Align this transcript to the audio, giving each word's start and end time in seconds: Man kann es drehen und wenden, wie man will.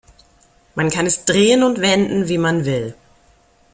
Man 0.73 0.89
kann 0.89 1.05
es 1.05 1.25
drehen 1.25 1.61
und 1.61 1.79
wenden, 1.79 2.27
wie 2.27 2.39
man 2.39 2.65
will. 2.65 2.95